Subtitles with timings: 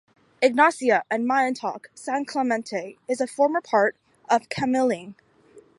[0.41, 3.95] Ignacia and Mayantoc, San Clemente is a former part
[4.31, 5.13] of Camiling.